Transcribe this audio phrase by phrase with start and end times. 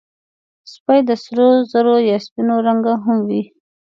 [0.73, 3.41] سپي د سرو زرو یا سپینو رنګه هم وي.